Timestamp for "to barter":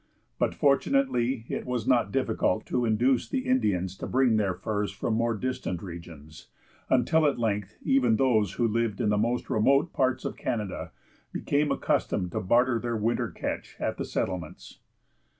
12.31-12.79